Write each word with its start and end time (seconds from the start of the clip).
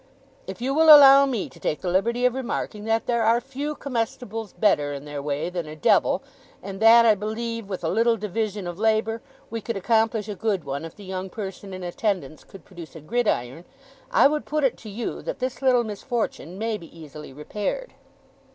If 0.47 0.61
you 0.61 0.73
will 0.73 0.85
allow 0.87 1.27
me 1.27 1.47
to 1.47 1.59
take 1.59 1.81
the 1.81 1.91
liberty 1.91 2.25
of 2.25 2.33
remarking 2.33 2.85
that 2.85 3.05
there 3.05 3.21
are 3.21 3.39
few 3.39 3.75
comestibles 3.75 4.51
better, 4.51 4.93
in 4.93 5.05
their 5.05 5.21
way, 5.21 5.47
than 5.51 5.67
a 5.67 5.75
Devil, 5.75 6.23
and 6.63 6.79
that 6.79 7.05
I 7.05 7.13
believe, 7.13 7.69
with 7.69 7.83
a 7.83 7.87
little 7.87 8.17
division 8.17 8.65
of 8.65 8.79
labour, 8.79 9.21
we 9.51 9.61
could 9.61 9.77
accomplish 9.77 10.27
a 10.27 10.33
good 10.33 10.63
one 10.63 10.85
if 10.85 10.95
the 10.95 11.05
young 11.05 11.29
person 11.29 11.71
in 11.71 11.83
attendance 11.83 12.43
could 12.43 12.65
produce 12.65 12.95
a 12.95 12.99
gridiron, 12.99 13.63
I 14.09 14.27
would 14.27 14.45
put 14.47 14.63
it 14.63 14.75
to 14.77 14.89
you, 14.89 15.21
that 15.21 15.37
this 15.37 15.61
little 15.61 15.83
misfortune 15.83 16.57
may 16.57 16.79
be 16.79 16.87
easily 16.99 17.31
repaired. 17.31 17.93